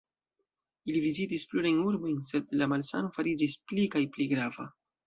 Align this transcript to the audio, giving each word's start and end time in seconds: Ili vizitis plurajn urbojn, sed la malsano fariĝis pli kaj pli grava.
Ili 0.89 1.01
vizitis 1.03 1.45
plurajn 1.53 1.79
urbojn, 1.91 2.17
sed 2.33 2.59
la 2.63 2.71
malsano 2.73 3.17
fariĝis 3.21 3.61
pli 3.71 3.89
kaj 3.97 4.07
pli 4.19 4.33
grava. 4.35 4.73